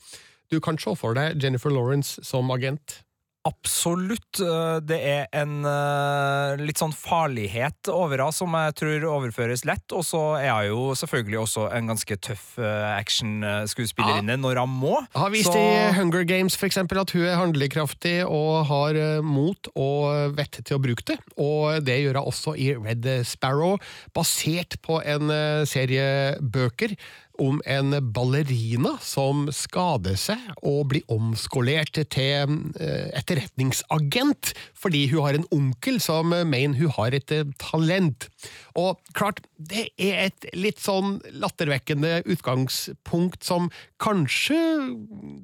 [0.50, 3.04] Du kan se for deg Jennifer Lawrence som agent.
[3.48, 4.40] Absolutt.
[4.44, 9.86] Eh, Det er en eh, litt sånn farlighet over henne som jeg tror overføres lett.
[9.96, 14.40] Og så er hun jo selvfølgelig også en ganske tøff actionskuespillerinne ja.
[14.40, 14.94] når hun må.
[15.16, 19.20] Har vist Så- i Hunger Games for eksempel, at hun er handlekraftig og har eh,
[19.24, 21.18] mot og vett til å bruke det.
[21.40, 23.78] Og det gjør hun også i Red Sparrow,
[24.14, 26.96] basert på en eh, serie bøker
[27.40, 35.38] om en ballerina som skader seg og blir omskolert til eh, etterretningsagent fordi hun har
[35.38, 38.28] en onkel som mener hun har et eh, talent.
[38.78, 43.68] Og klart, det er et litt sånn lattervekkende utgangspunkt som
[44.00, 44.56] kanskje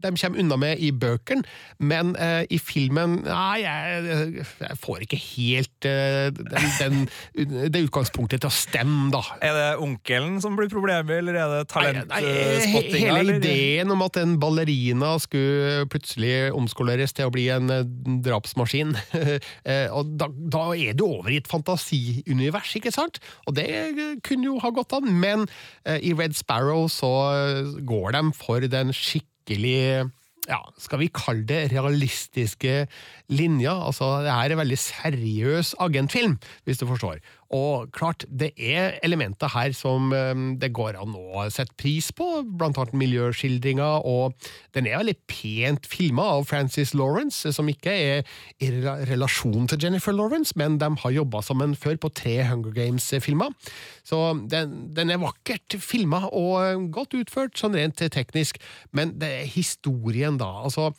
[0.02, 1.44] de kommer unna med i bøkene,
[1.78, 8.44] men eh, i filmen Nei, jeg, jeg får ikke helt eh, den, den, det utgangspunktet
[8.44, 9.22] til å stemme, da.
[9.44, 13.12] Er det onkelen som blir problemet, eller er det Nei, talentspottinga?
[13.12, 13.38] hele eller?
[13.40, 17.86] ideen om at en ballerina skulle plutselig omskoleres til å bli en eh,
[18.26, 18.94] drapsmaskin,
[19.70, 23.20] eh, og da, da er du over i et fantasiunivers, ikke sant?
[23.46, 25.46] Og det eh, kunne jo ha gått an, men
[25.86, 30.12] eh, i Red Sparrow så eh, går de for den skikkelig
[30.46, 32.86] ja, skal vi kalle det realistiske
[33.32, 33.74] linja?
[33.86, 37.20] Altså, det er en veldig seriøs agentfilm, hvis du forstår.
[37.54, 42.42] Og klart, det er elementer her som eh, det går an å sette pris på,
[42.58, 44.34] blant annet miljøskildringa, og
[44.74, 48.70] den er veldig pent filma av Francis Lawrence, som ikke er i
[49.10, 53.54] relasjon til Jennifer Lawrence, men de har jobba sammen før på tre Hunger Games-filmer.
[54.06, 54.18] Så
[54.50, 58.58] den, den er vakkert filma og godt utført, sånn rent teknisk,
[58.96, 60.50] men det er historien, da.
[60.66, 60.90] altså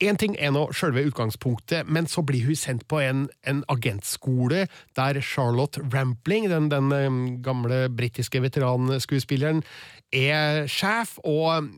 [0.00, 4.62] Én ting er nå selve utgangspunktet, men så blir hun sendt på en, en agentskole
[4.96, 9.60] der Charlotte Rampling, den, den eh, gamle britiske veteranskuespilleren,
[10.10, 11.68] er sjef, og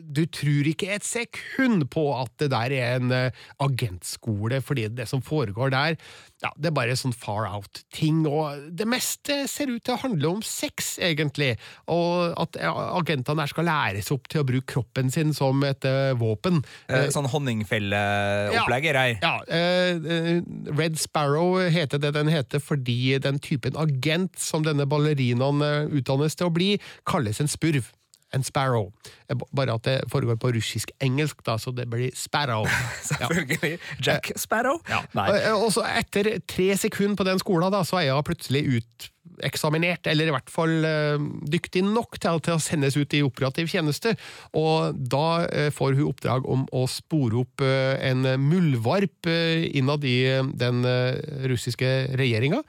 [0.00, 5.08] du tror ikke et sekund på at det der er en eh, agentskole, fordi det
[5.10, 5.98] som foregår der,
[6.42, 10.30] ja, det er bare sånn far out-ting, og det meste ser ut til å handle
[10.36, 11.56] om sex, egentlig,
[11.90, 15.82] og at eh, agentene der skal læres opp til å bruke kroppen sin som et
[15.88, 16.60] uh, våpen.
[16.86, 19.14] Eh, Sånn honningfelleopplegg er her.
[19.24, 20.42] Ja, eh, eh,
[20.78, 26.38] Red Sparrow heter det den heter fordi den typen agent som denne ballerinaen eh, utdannes
[26.38, 26.74] til å bli,
[27.08, 27.90] kalles en spurv.
[28.36, 28.90] En sparrow.
[29.30, 32.66] Eh, Bare at det foregår på russisk-engelsk, da, så det blir sparrow.
[33.08, 33.78] Selvfølgelig.
[34.04, 34.80] Jack Sparrow?
[34.90, 35.00] Ja.
[35.14, 40.06] Og, og så etter tre sekunder på den skolen, da, så er hun plutselig uteksaminert,
[40.10, 44.12] eller i hvert fall eh, dyktig nok til, til å sendes ut i operativ tjeneste.
[44.58, 50.04] Og da eh, får hun oppdrag om å spore opp eh, en muldvarp eh, innad
[50.08, 51.16] i eh, den eh,
[51.48, 52.60] russiske regjeringa.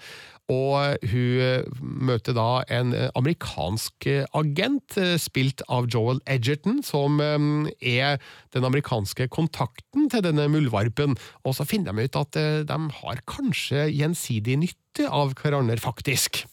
[0.50, 7.20] Og hun eh, møter da en eh, amerikansk eh, agent, spilt av Joel Edgerton, som
[7.22, 8.18] er
[8.56, 11.18] den amerikanske kontakten til denne muldvarpen.
[11.46, 16.44] Og så finner de ut at de har kanskje gjensidig nytte av hverandre, faktisk.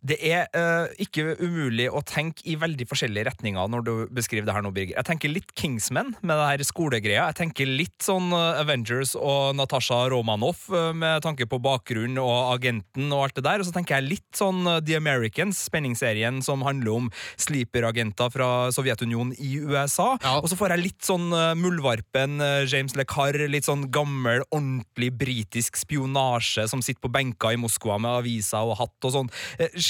[0.00, 4.54] Det er uh, ikke umulig å tenke i veldig forskjellige retninger når du beskriver det
[4.56, 4.96] her nå, Birger.
[4.96, 7.26] Jeg tenker litt Kingsman med det her skolegreia.
[7.28, 12.54] Jeg tenker litt sånn eh, Avengers og Natasha Romanoff eh, med tanke på bakgrunn og
[12.54, 13.60] agenten og alt det der.
[13.60, 17.10] Og så tenker jeg litt sånn The Americans, spenningsserien som handler om
[17.40, 20.14] sleeper-agenter fra Sovjetunionen i USA.
[20.38, 25.12] Og så får jeg litt sånn uh, Muldvarpen, James Le Carre, litt sånn gammel, ordentlig
[25.20, 29.32] britisk spionasje som sitter på benker i Moskva med aviser og hatt og sånn.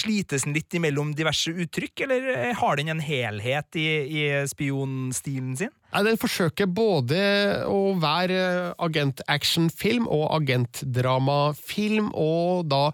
[0.00, 4.22] Eh, Slites den litt imellom diverse uttrykk, eller eh, har den en helhet i, i
[4.48, 5.72] spionstilen sin?
[5.92, 7.20] Nei, Den forsøker både
[7.66, 12.90] å være agent-action-film og agentdrama-film, og da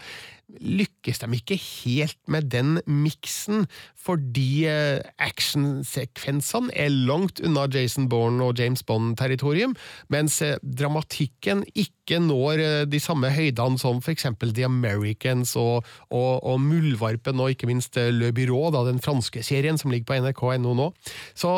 [0.62, 3.66] lykkes de ikke helt med den miksen,
[4.06, 9.74] fordi eh, actionsekvensene er langt unna Jason Bourne og James Bond-territorium,
[10.12, 16.44] mens eh, dramatikken ikke når eh, de samme høydene som eksempel The Americans og, og,
[16.46, 20.76] og Muldvarpen, og ikke minst Le Byrå, da, den franske serien som ligger på nrk.no
[20.76, 20.92] nå.
[21.34, 21.50] Så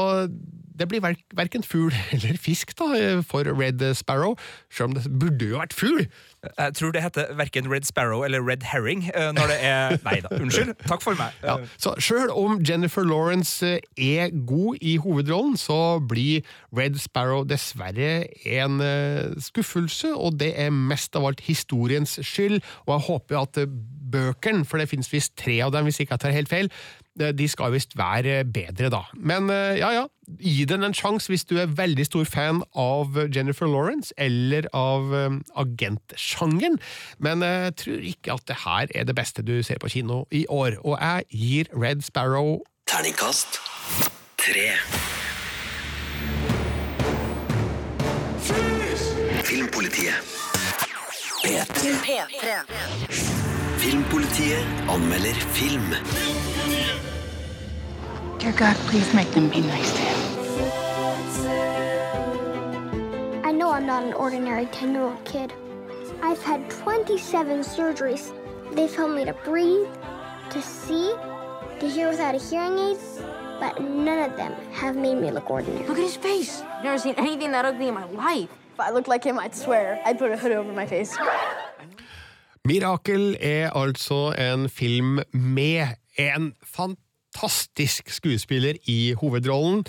[0.78, 4.38] det blir verk, verken fugl eller fisk da, for Red Sparrow,
[4.72, 6.06] selv om det burde jo vært fugl.
[6.48, 10.30] Jeg tror det heter verken Red Sparrow eller Red Herring når det er Nei da,
[10.38, 10.76] unnskyld.
[10.86, 11.34] Takk for meg.
[11.42, 16.46] Ja, så Sjøl om Jennifer Lawrence eh, er god i hovedrollen, så blir
[16.76, 22.60] Red Sparrow dessverre en eh, skuffelse, og det er mest av alt historiens skyld.
[22.86, 23.76] Og jeg håper at eh,
[24.12, 26.72] bøkene, for det finnes visst tre av dem hvis ikke jeg tar helt feil,
[27.18, 29.02] de skal visst være bedre, da.
[29.14, 30.06] Men eh, ja ja,
[30.40, 35.14] gi den en sjanse hvis du er veldig stor fan av Jennifer Lawrence eller av
[35.14, 36.78] eh, agentsjangeren.
[37.18, 40.24] Men eh, jeg tror ikke at det her er det beste du ser på kino
[40.30, 43.60] i år, og jeg gir Red Sparrow Terningkast
[44.38, 44.70] tre.
[49.44, 50.14] Filmpolitiet.
[51.44, 51.94] P3.
[52.04, 53.47] P3.
[53.78, 55.94] Filmpolitiet anmelder film.
[58.38, 60.18] Dear God, please make them be nice to him.
[63.44, 65.52] I know I'm not an ordinary 10 year old kid.
[66.22, 68.32] I've had 27 surgeries.
[68.74, 69.86] They've helped me to breathe,
[70.50, 71.14] to see,
[71.78, 72.98] to hear without a hearing aid,
[73.60, 75.86] but none of them have made me look ordinary.
[75.86, 76.62] Look at his face.
[76.62, 78.50] I've never seen anything that ugly in my life.
[78.74, 81.16] If I looked like him, I'd swear I'd put a hood over my face.
[82.68, 89.86] Mirakel er altså en film med en fantastisk skuespiller i hovedrollen,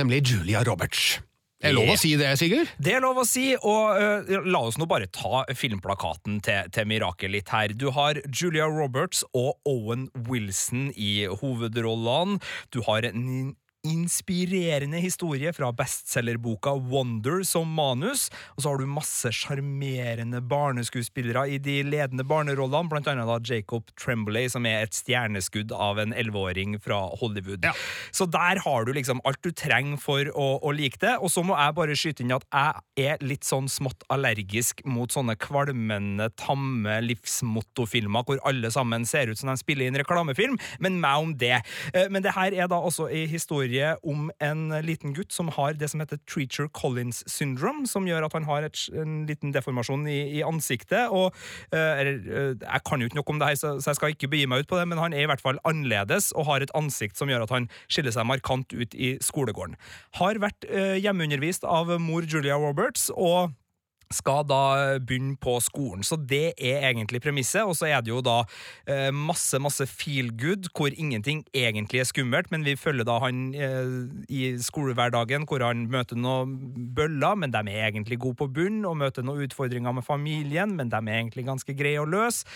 [0.00, 1.20] nemlig Julia Roberts.
[1.62, 2.70] Det Er lov å si det, Sigurd?
[2.82, 6.88] Det er lov å si, og uh, la oss nå bare ta filmplakaten til, til
[6.90, 7.76] Mirakel litt her.
[7.76, 12.40] Du har Julia Roberts og Owen Wilson i hovedrollene.
[12.74, 19.32] Du har en inspirerende historie fra bestselgerboka Wonder som manus, og så har du masse
[19.34, 25.74] sjarmerende barneskuespillere i de ledende barnerollene, blant annet da Jacob Tremblay, som er et stjerneskudd
[25.74, 27.66] av en elleveåring fra Hollywood.
[28.14, 31.42] Så der har du liksom alt du trenger for å, å like det, og så
[31.46, 36.30] må jeg bare skyte inn at jeg er litt sånn smått allergisk mot sånne kvalmende,
[36.38, 41.26] tamme livsmottofilmer hvor alle sammen ser ut som de spiller i en reklamefilm, men meg
[41.26, 41.58] om det.
[41.90, 43.71] Eh, Men det her er da også i historie
[44.02, 48.36] om en liten gutt som har det som heter Treacher Collins syndrome, som gjør at
[48.36, 51.08] han har et, en liten deformasjon i, i ansiktet.
[51.10, 51.32] og
[51.72, 54.16] eh, eller, eh, Jeg kan jo ikke noe om det her, så, så jeg skal
[54.16, 56.64] ikke begi meg ut på det, men han er i hvert fall annerledes og har
[56.64, 59.78] et ansikt som gjør at han skiller seg markant ut i skolegården.
[60.20, 63.10] Har vært eh, hjemmeundervist av mor Julia Roberts.
[63.14, 63.52] og
[64.14, 66.04] skal da begynne på skolen.
[66.06, 67.64] Så det er egentlig premisset.
[67.66, 68.42] Og så er det jo da
[68.86, 73.42] eh, masse, masse feel good, hvor ingenting egentlig er skummelt, men vi følger da han
[73.54, 73.92] eh,
[74.32, 76.56] i skolehverdagen, hvor han møter noen
[76.94, 80.92] bøller, men de er egentlig gode på bunn, og møter noen utfordringer med familien, men
[80.92, 82.46] de er egentlig ganske greie å løse,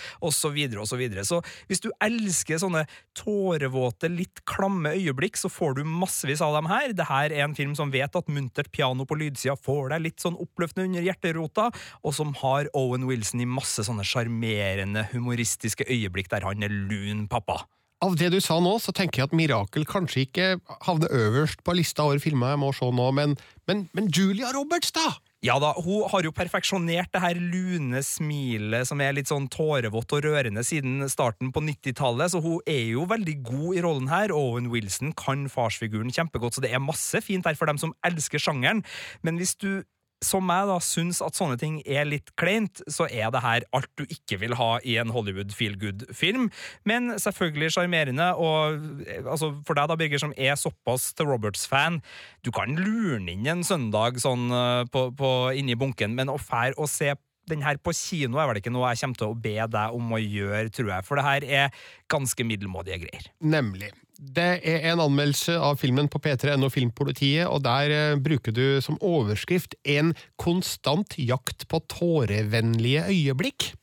[0.47, 2.85] videre og så hvis du elsker sånne
[3.17, 6.93] tårevåte, litt klamme øyeblikk, så får du massevis av dem her.
[6.97, 10.23] Det her er en film som vet at muntert piano på lydsida får deg litt
[10.23, 16.31] sånn oppløftende under hjerterota, og som har Owen Wilson i masse sånne sjarmerende, humoristiske øyeblikk
[16.33, 17.63] der han er lun pappa.
[18.05, 20.49] Av det du sa nå, så tenker jeg at Mirakel kanskje ikke
[20.85, 23.39] havner øverst på lista over filmer jeg må se nå, men,
[23.71, 25.15] men, men Julia Roberts, da!
[25.45, 30.15] Ja da, Hun har jo perfeksjonert det her lune smilet som er litt sånn tårevått
[30.17, 34.35] og rørende siden starten på 90-tallet, så hun er jo veldig god i rollen her.
[34.35, 38.43] Owen Wilson kan farsfiguren kjempegodt, så det er masse fint her for dem som elsker
[38.43, 38.83] sjangeren.
[39.23, 39.85] Men hvis du
[40.25, 43.91] som meg da syns at sånne ting er litt kleint, så er det her alt
[44.01, 46.49] du ikke vil ha i en Hollywood feel good-film.
[46.89, 52.01] Men selvfølgelig sjarmerende, og eh, altså, for deg da, Birger, som er såpass til Roberts-fan,
[52.47, 56.77] du kan lure inn en søndag sånn eh, på, på, inni bunken, men å fære
[56.81, 57.13] og se
[57.47, 60.17] den her på kino er vel ikke noe jeg kommer til å be deg om
[60.17, 63.29] å gjøre, tror jeg, for det her er ganske middelmådige greier.
[63.39, 63.93] Nemlig.
[64.17, 68.97] Det er en anmeldelse av filmen på p3.no Filmpolitiet, og der eh, bruker du som
[69.05, 73.75] overskrift en konstant jakt på tårevennlige øyeblikk.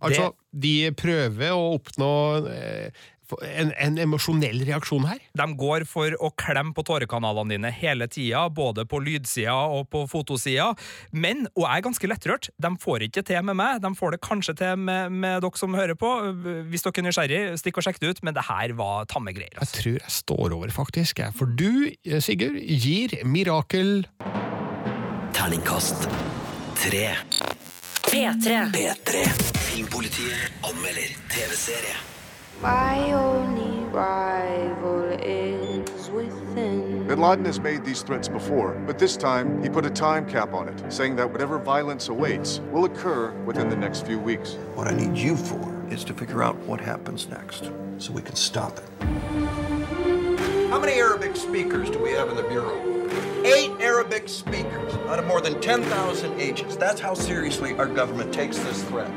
[0.00, 2.12] Altså, de prøver å oppnå
[2.48, 3.08] eh,
[3.46, 5.20] en, en emosjonell reaksjon her.
[5.38, 10.04] De går for å klemme på tårekanalene dine hele tida, både på lydsida og på
[10.10, 10.70] fotosida.
[11.12, 13.80] Men, og jeg er ganske lettrørt, de får ikke til med meg.
[13.84, 16.10] De får det kanskje til med, med dere som hører på.
[16.70, 19.56] Hvis dere er nysgjerrig, stikk og sjekk det ut, men det her var tamme greier.
[19.60, 21.22] Jeg tror jeg står over, faktisk.
[21.38, 21.90] For du,
[22.22, 24.04] Sigurd, gir Mirakel
[25.36, 26.08] Terningkast
[26.76, 27.16] tre.
[28.10, 28.60] P3.
[28.74, 29.24] P3.
[29.70, 32.09] Filmpolitiet anmelder TV-serie.
[32.62, 37.06] My only rival is within.
[37.06, 40.52] Bin Laden has made these threats before, but this time he put a time cap
[40.52, 44.56] on it, saying that whatever violence awaits will occur within the next few weeks.
[44.74, 48.36] What I need you for is to figure out what happens next so we can
[48.36, 48.84] stop it.
[50.68, 52.78] How many Arabic speakers do we have in the Bureau?
[53.42, 56.76] Eight Arabic speakers out of more than 10,000 agents.
[56.76, 59.10] That's how seriously our government takes this threat.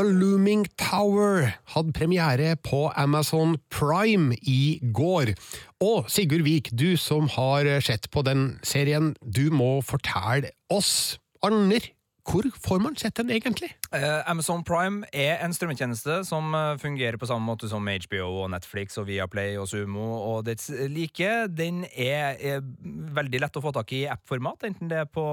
[0.00, 5.34] The Looming Tower hadde premiere på Amazon Prime i går.
[5.84, 11.90] Og Sigurd Vik, du som har sett på den serien, du må fortelle oss Arner,
[12.24, 13.74] hvor får man sett den egentlig?
[13.90, 18.50] Eh, Amazon Prime er en strømmetjeneste som eh, fungerer på samme måte som HBO og
[18.52, 21.30] Netflix og Viaplay og Sumo og dets like.
[21.50, 22.38] Den er,
[23.10, 25.24] veldig lett å få tak i i app-format, enten det er på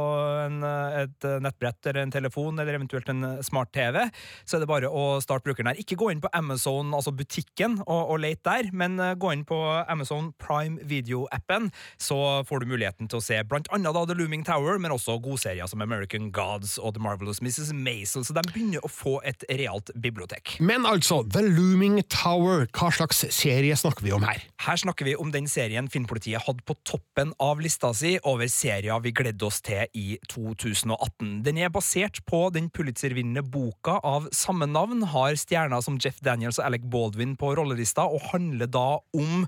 [0.41, 3.99] en, et nettbrett eller en telefon eller eventuelt en smart-TV.
[4.43, 5.79] Så er det bare å starte brukeren her.
[5.79, 9.45] Ikke gå inn på Amazon, altså butikken, og, og lete der, men eh, gå inn
[9.47, 11.69] på Amazon Prime Video-appen,
[12.01, 15.19] så får du muligheten til å se blant annet da The Looming Tower, men også
[15.23, 17.71] godserier som American Gods og The Marvelous Mrs.
[17.77, 20.57] Maisel, så de begynner å få et realt bibliotek.
[20.63, 24.43] Men altså, The Looming Tower, hva slags serie snakker vi om her?
[24.65, 29.01] Her snakker vi om den serien Finnpolitiet hadde på toppen av lista si over serier
[29.03, 31.41] vi gledde oss til i 2018.
[31.45, 36.59] Den er basert på den Pulitzer-vinnende boka av samme navn, har stjerner som Jeff Daniels
[36.61, 39.47] og Alec Baldwin på rollelista, og handler da om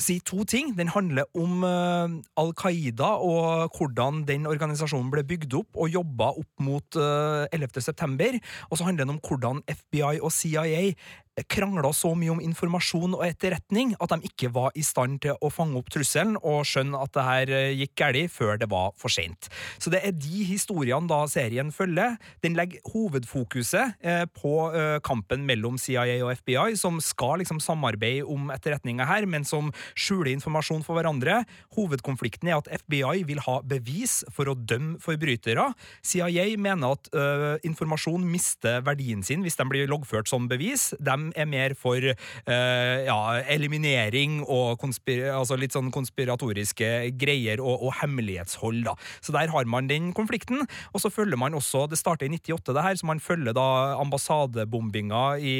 [0.00, 0.74] si to ting.
[0.78, 6.32] Den handler om eh, Al Qaida og hvordan den organisasjonen ble bygd opp og jobba
[6.34, 7.80] opp mot eh, 11.
[7.84, 8.38] september.
[8.70, 10.90] Og så handler den om hvordan FBI og CIA
[11.42, 15.50] krangla så mye om informasjon og etterretning at de ikke var i stand til å
[15.52, 19.10] fange opp trusselen og skjønne at det her eh, gikk galt før det var for
[19.12, 19.48] sent.
[19.82, 22.16] Så det er de historiene da serien følger.
[22.44, 28.26] Den legger hovedfokuset eh, på eh, kampen mellom CIA og FBI, som skal liksom samarbeide
[28.30, 31.40] om etterretninga her, men som skjuler informasjon for hverandre.
[31.74, 35.70] Hovedkonflikten er at FBI vil ha bevis for å dømme forbrytere.
[36.06, 40.92] CIA mener at øh, informasjon mister verdien sin hvis de blir loggført som bevis.
[41.00, 42.14] De er mer for øh,
[43.06, 43.18] ja,
[43.54, 48.82] eliminering og altså litt sånn konspiratoriske greier og, og hemmelighetshold.
[48.88, 48.96] Da.
[49.24, 50.64] Så der har man den konflikten.
[50.92, 53.66] Og så følger man også Det starter i 98, det her, så man følger da
[54.00, 55.56] ambassadebombinga i,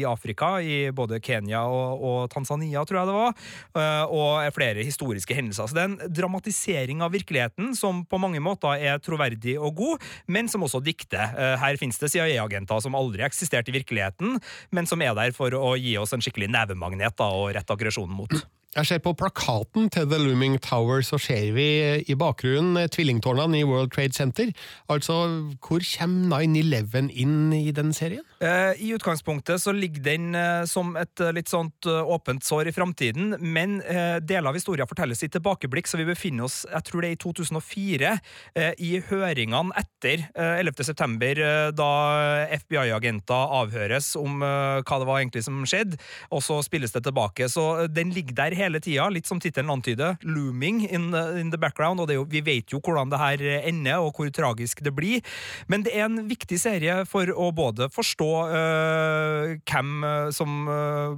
[0.00, 3.36] i Afrika, i både Kenya og, og Tanzania, tror jeg det var,
[3.76, 5.68] øh, og flere historiske hendelser.
[5.68, 10.06] Så det er en dramatisering av virkeligheten som på mange måter er troverdig og god,
[10.26, 11.32] men som også dikter.
[11.36, 14.38] Eh, Her finnes det CIA-agenter som aldri eksisterte i virkeligheten,
[14.72, 18.14] men som er der for å gi oss en skikkelig nevemagnet da, og rette aggresjonen
[18.16, 18.34] mot.
[18.72, 21.64] Jeg ser på plakaten til The Looming Tower, så ser vi
[22.08, 24.48] i bakgrunnen eh, tvillingtårnene i World Trade Center.
[24.88, 25.18] Altså,
[25.60, 28.24] hvor kommer 9-11 inn i den serien?
[28.40, 32.70] Eh, I utgangspunktet så ligger den eh, som et eh, litt sånt eh, åpent sår
[32.70, 36.88] i framtiden, men eh, deler av historien fortelles i tilbakeblikk, så vi befinner oss, jeg
[36.88, 38.14] tror det er i 2004,
[38.56, 40.88] eh, i høringene etter eh, 11.
[40.88, 41.90] september, eh, da
[42.56, 46.00] FBI-agenter avhøres om eh, hva det var egentlig som skjedde,
[46.32, 47.52] og så spilles det tilbake.
[47.52, 51.50] Så eh, den ligger der hele tida, litt som tittelen antyder, looming in the, in
[51.50, 54.94] the background, og jo, vi vet jo hvordan det her ender, og hvor tragisk det
[54.94, 55.22] blir.
[55.68, 61.16] Men det er en viktig serie for å både forstå øh, hvem øh, som øh,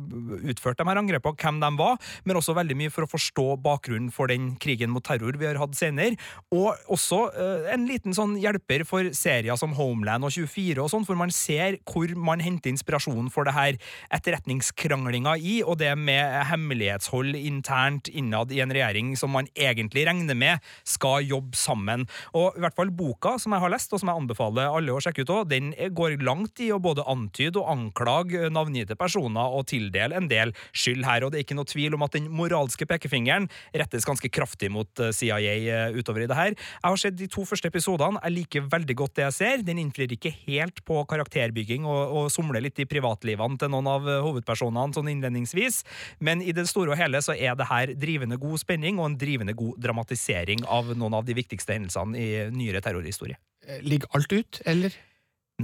[0.53, 4.11] utførte de her angrepene, hvem de var, men også veldig mye for å forstå bakgrunnen
[4.15, 6.19] for den krigen mot terror vi har hatt senere,
[6.55, 11.07] og også øh, en liten sånn hjelper for serier som Homeland og 24 og sånn,
[11.09, 13.79] for man ser hvor man henter inspirasjon for det her
[14.15, 20.39] etterretningskranglinga i, og det med hemmelighetshold internt innad i en regjering som man egentlig regner
[20.39, 22.07] med skal jobbe sammen.
[22.37, 25.03] Og i hvert fall boka som jeg har lest, og som jeg anbefaler alle å
[25.03, 29.67] sjekke ut òg, den går langt i å både antyde og anklage navngitte personer og
[29.71, 32.87] tildele en del skyld her, og det er ikke noe tvil om at den moralske
[32.89, 36.55] pekefingeren rettes ganske kraftig mot eh, CIA eh, utover i det her.
[36.55, 39.65] Jeg har sett de to første episodene, jeg liker veldig godt det jeg ser.
[39.67, 44.09] Den innfrir ikke helt på karakterbygging og, og somler litt i privatlivene til noen av
[44.09, 45.83] eh, hovedpersonene sånn innledningsvis,
[46.25, 49.19] men i det store og hele så er det her drivende god spenning og en
[49.21, 53.41] drivende god dramatisering av noen av de viktigste hendelsene i nyere terrorhistorie.
[53.67, 54.95] Eh, Ligger alt ut, eller?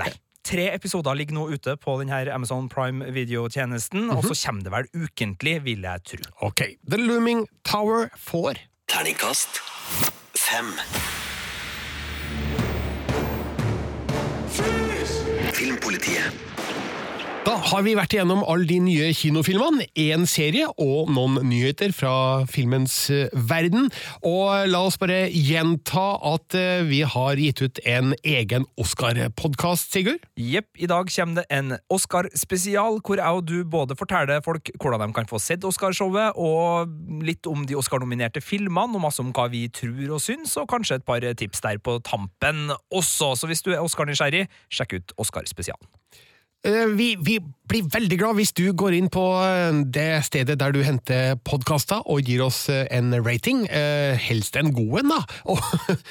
[0.00, 0.12] Nei.
[0.50, 4.16] Tre episoder ligger nå ute på denne Amazon Prime videotjenesten, mm -hmm.
[4.16, 6.24] og så kommer det vel ukentlig, vil jeg tro.
[6.40, 8.56] Ok, The Looming Tower får
[8.88, 9.60] Terningkast
[10.34, 10.72] fem.
[15.54, 16.32] Filmpolitiet.
[17.50, 22.44] Da har vi vært igjennom alle de nye kinofilmene, én serie og noen nyheter fra
[22.46, 23.88] filmens eh, verden.
[24.22, 30.22] Og la oss bare gjenta at eh, vi har gitt ut en egen Oscar-podkast, Sigurd.
[30.38, 35.08] Jepp, i dag kommer det en Oscar-spesial, hvor jeg og du både forteller folk hvordan
[35.08, 36.94] de kan få sett Oscarshowet, og
[37.26, 41.00] litt om de Oscar-nominerte filmene, og masse om hva vi tror og syns, og kanskje
[41.00, 43.34] et par tips der på tampen også.
[43.34, 45.90] Så hvis du er Oscar-nysgjerrig, sjekk ut Oscar-spesialen.
[46.60, 47.40] Eh, Vi, vi
[47.70, 52.02] blir veldig glad hvis du går inn på eh, det stedet der du henter podkaster
[52.10, 53.66] og gir oss eh, en rating,
[54.20, 55.20] helst en god en, da,
[55.52, 55.58] og,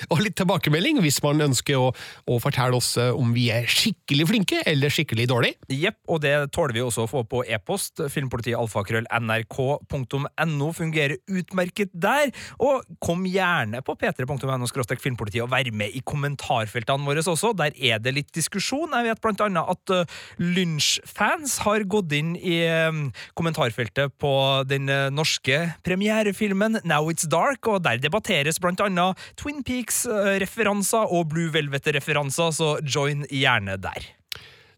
[0.10, 1.92] og litt tilbakemelding hvis man ønsker å,
[2.26, 5.56] å fortelle oss om vi er skikkelig flinke eller skikkelig dårlige.
[5.76, 8.02] Jepp, og det tåler vi også å få på e-post.
[8.14, 12.32] Filmpolitialfakrøll.nrk.no fungerer utmerket der.
[12.64, 14.68] Og kom gjerne på p3.no
[15.04, 17.54] filmpolitiet og vær med i kommentarfeltene våre også.
[17.60, 18.94] Der er det litt diskusjon.
[18.96, 19.86] Jeg vet blant annet at
[20.40, 23.02] Lynch-fans har gått inn i eh,
[23.38, 24.34] kommentarfeltet på
[24.70, 31.30] den eh, norske premierefilmen Now It's Dark, og der debatteres blant annet Twin Peaks-referanser og
[31.34, 34.16] Blue Velvet-referanser, så join gjerne der.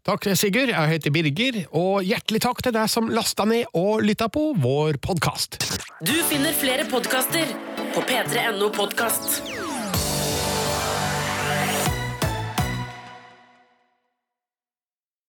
[0.01, 0.71] Takk, Sigurd.
[0.73, 4.97] Jeg heter Birger, og hjertelig takk til deg som lasta ned og lytta på vår
[4.97, 5.61] podkast.
[6.01, 7.53] Du finner flere podkaster
[7.93, 9.60] på p3.no podkast.